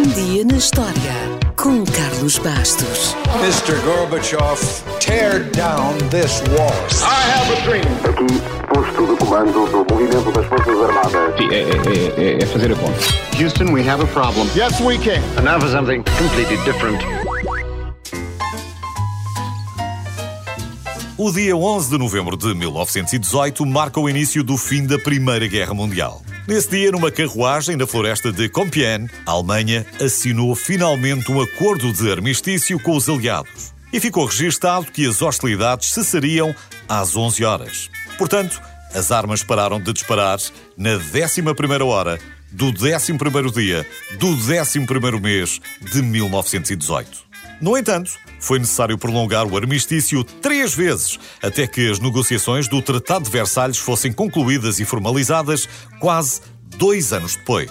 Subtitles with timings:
[0.00, 0.94] Um dia na história
[1.56, 3.14] com Carlos Bastos.
[3.42, 3.78] Mr.
[3.84, 4.58] Gorbachev,
[4.98, 6.72] tear down this wall.
[7.02, 7.84] I have a dream.
[8.08, 8.40] Aqui,
[8.72, 11.36] posto de comando do movimento das Forças Armadas.
[11.36, 12.98] Sim, é, é- é- é fazer a conta.
[13.38, 14.48] Houston, we have a problem.
[14.56, 15.20] Yes, we can.
[15.36, 16.98] And now for something completely different.
[21.18, 25.74] O dia 11 de novembro de 1918 marca o início do fim da Primeira Guerra
[25.74, 26.22] Mundial.
[26.48, 32.10] Nesse dia, numa carruagem na floresta de Compiègne, a Alemanha assinou finalmente um acordo de
[32.10, 33.72] armistício com os aliados.
[33.92, 36.54] E ficou registado que as hostilidades cessariam
[36.88, 37.90] às 11 horas.
[38.16, 38.60] Portanto,
[38.94, 40.38] as armas pararam de disparar
[40.76, 42.18] na 11ª hora
[42.50, 43.86] do 11º dia
[44.18, 45.60] do 11º mês
[45.92, 47.29] de 1918.
[47.60, 53.26] No entanto, foi necessário prolongar o armistício três vezes até que as negociações do Tratado
[53.26, 55.68] de Versalhes fossem concluídas e formalizadas
[56.00, 56.40] quase
[56.78, 57.70] dois anos depois.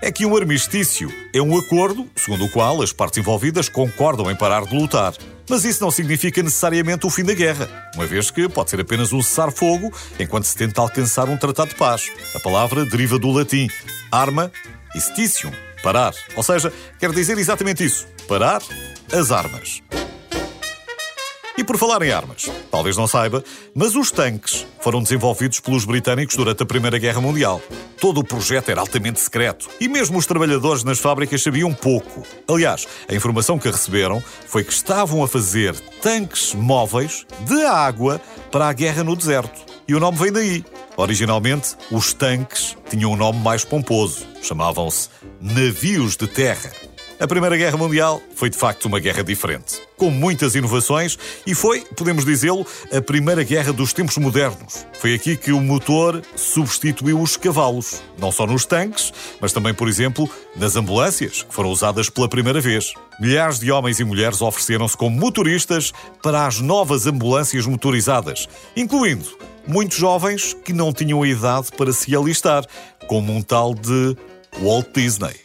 [0.00, 4.36] É que um armistício é um acordo segundo o qual as partes envolvidas concordam em
[4.36, 5.14] parar de lutar.
[5.48, 9.12] Mas isso não significa necessariamente o fim da guerra, uma vez que pode ser apenas
[9.12, 12.10] um cessar-fogo enquanto se tenta alcançar um tratado de paz.
[12.34, 13.68] A palavra deriva do latim
[14.12, 14.50] arma
[14.94, 16.14] istitium, parar.
[16.36, 18.62] Ou seja, quer dizer exatamente isso: parar
[19.14, 19.80] as armas.
[21.56, 26.34] E por falar em armas, talvez não saiba, mas os tanques foram desenvolvidos pelos britânicos
[26.34, 27.62] durante a Primeira Guerra Mundial.
[28.00, 32.24] Todo o projeto era altamente secreto e mesmo os trabalhadores nas fábricas sabiam pouco.
[32.48, 38.20] Aliás, a informação que receberam foi que estavam a fazer tanques móveis de água
[38.50, 39.64] para a guerra no deserto.
[39.86, 40.64] E o nome vem daí.
[40.96, 44.26] Originalmente, os tanques tinham um nome mais pomposo.
[44.42, 45.08] Chamavam-se
[45.40, 46.72] navios de terra.
[47.24, 51.80] A Primeira Guerra Mundial foi de facto uma guerra diferente, com muitas inovações e foi,
[51.80, 54.86] podemos dizê-lo, a primeira guerra dos tempos modernos.
[55.00, 59.88] Foi aqui que o motor substituiu os cavalos, não só nos tanques, mas também, por
[59.88, 62.92] exemplo, nas ambulâncias, que foram usadas pela primeira vez.
[63.18, 69.24] Milhares de homens e mulheres ofereceram-se como motoristas para as novas ambulâncias motorizadas, incluindo
[69.66, 72.66] muitos jovens que não tinham a idade para se alistar,
[73.06, 74.14] como um tal de
[74.60, 75.43] Walt Disney.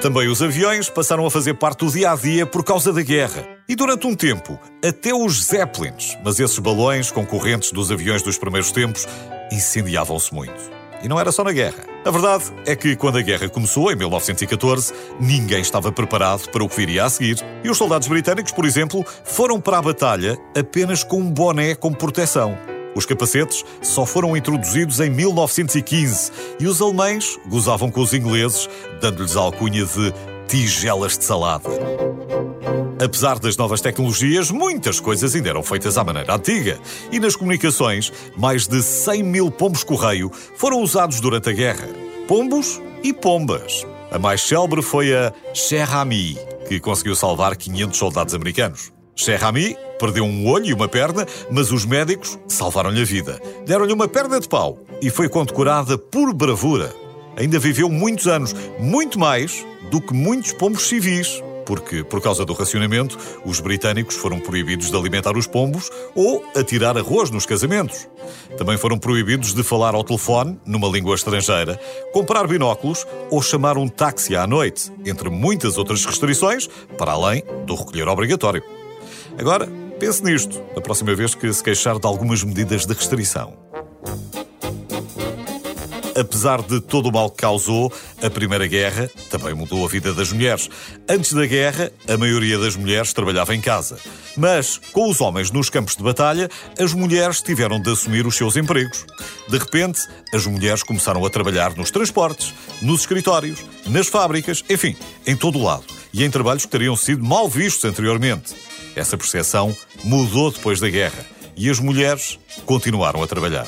[0.00, 3.46] Também os aviões passaram a fazer parte do dia a dia por causa da guerra.
[3.68, 8.72] E durante um tempo, até os Zeppelins, mas esses balões concorrentes dos aviões dos primeiros
[8.72, 9.06] tempos,
[9.52, 10.70] incendiavam-se muito.
[11.02, 11.84] E não era só na guerra.
[12.02, 16.68] A verdade é que quando a guerra começou, em 1914, ninguém estava preparado para o
[16.68, 17.38] que viria a seguir.
[17.62, 21.94] E os soldados britânicos, por exemplo, foram para a batalha apenas com um boné como
[21.94, 22.69] proteção.
[22.94, 28.68] Os capacetes só foram introduzidos em 1915 e os alemães gozavam com os ingleses,
[29.00, 30.12] dando-lhes a alcunha de
[30.48, 31.68] tigelas de salada.
[33.02, 36.78] Apesar das novas tecnologias, muitas coisas ainda eram feitas à maneira antiga.
[37.10, 41.88] E nas comunicações, mais de 100 mil pombos-correio foram usados durante a guerra.
[42.28, 43.86] Pombos e pombas.
[44.10, 46.36] A mais célebre foi a Cher Ami,
[46.68, 48.92] que conseguiu salvar 500 soldados americanos.
[49.20, 53.38] Cher Ami perdeu um olho e uma perna, mas os médicos salvaram-lhe a vida.
[53.66, 56.90] Deram-lhe uma perna de pau e foi condecorada por bravura.
[57.36, 62.54] Ainda viveu muitos anos, muito mais do que muitos pombos civis, porque, por causa do
[62.54, 68.08] racionamento, os britânicos foram proibidos de alimentar os pombos ou atirar arroz nos casamentos.
[68.56, 71.78] Também foram proibidos de falar ao telefone, numa língua estrangeira,
[72.10, 77.74] comprar binóculos ou chamar um táxi à noite, entre muitas outras restrições, para além do
[77.74, 78.79] recolher obrigatório.
[79.38, 79.68] Agora,
[79.98, 83.58] pense nisto, a próxima vez que se queixar de algumas medidas de restrição.
[86.18, 87.90] Apesar de todo o mal que causou,
[88.22, 90.68] a Primeira Guerra também mudou a vida das mulheres.
[91.08, 93.98] Antes da guerra, a maioria das mulheres trabalhava em casa.
[94.36, 98.56] Mas, com os homens nos campos de batalha, as mulheres tiveram de assumir os seus
[98.56, 99.06] empregos.
[99.48, 100.02] De repente,
[100.34, 102.52] as mulheres começaram a trabalhar nos transportes,
[102.82, 105.84] nos escritórios, nas fábricas, enfim, em todo o lado.
[106.12, 108.54] E em trabalhos que teriam sido mal vistos anteriormente.
[108.96, 109.74] Essa percepção
[110.04, 111.24] mudou depois da guerra
[111.56, 113.66] e as mulheres continuaram a trabalhar.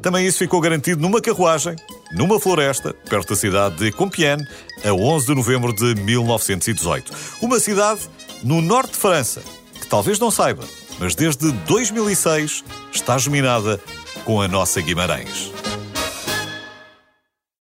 [0.00, 1.76] Também isso ficou garantido numa carruagem,
[2.12, 4.46] numa floresta, perto da cidade de Compiègne,
[4.84, 7.10] a 11 de novembro de 1918.
[7.40, 8.02] Uma cidade
[8.42, 9.42] no norte de França,
[9.80, 10.64] que talvez não saiba,
[10.98, 13.80] mas desde 2006 está geminada
[14.24, 15.63] com a nossa Guimarães.